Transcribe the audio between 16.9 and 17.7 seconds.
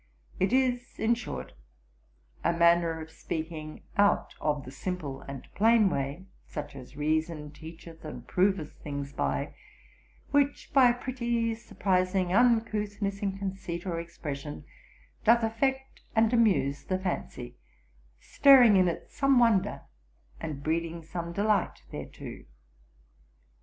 fancy,